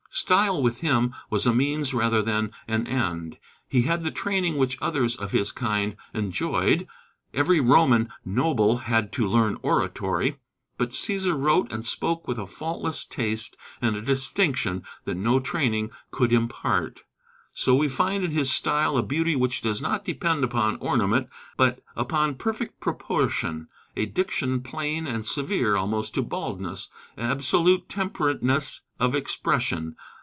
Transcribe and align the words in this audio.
Style 0.13 0.61
with 0.61 0.81
him 0.81 1.15
was 1.29 1.47
a 1.47 1.53
means 1.55 1.93
rather 1.93 2.21
than 2.21 2.51
an 2.67 2.85
end. 2.85 3.37
He 3.69 3.83
had 3.83 4.03
the 4.03 4.11
training 4.11 4.57
which 4.57 4.77
others 4.81 5.15
of 5.15 5.31
his 5.31 5.53
kind 5.53 5.95
enjoyed. 6.13 6.85
Every 7.33 7.59
Roman 7.61 8.09
noble 8.25 8.79
had 8.79 9.13
to 9.13 9.25
learn 9.27 9.57
oratory. 9.63 10.37
But 10.77 10.89
Cæsar 10.91 11.39
wrote 11.41 11.71
and 11.71 11.85
spoke 11.85 12.27
with 12.27 12.37
a 12.37 12.45
faultless 12.45 13.05
taste 13.05 13.55
and 13.81 13.95
a 13.95 14.01
distinction 14.01 14.83
that 15.05 15.15
no 15.15 15.39
training 15.39 15.91
could 16.11 16.33
impart. 16.33 17.01
So 17.53 17.73
we 17.73 17.87
find 17.87 18.23
in 18.25 18.31
his 18.31 18.51
style 18.51 18.97
a 18.97 19.03
beauty 19.03 19.35
which 19.37 19.61
does 19.61 19.81
not 19.81 20.03
depend 20.05 20.43
upon 20.43 20.75
ornament, 20.81 21.29
but 21.57 21.81
upon 21.95 22.35
perfect 22.35 22.81
proportion; 22.81 23.69
a 23.97 24.05
diction 24.05 24.61
plain 24.61 25.05
and 25.05 25.25
severe 25.25 25.75
almost 25.75 26.13
to 26.13 26.21
baldness; 26.21 26.89
absolute 27.17 27.89
temperateness 27.89 28.83
of 29.01 29.13
expression. 29.13 29.97